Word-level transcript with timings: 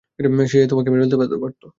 সে 0.51 0.59
তোমাকে 0.69 0.89
মেরে 0.91 1.05
ফেলতে 1.11 1.37
পারত। 1.41 1.61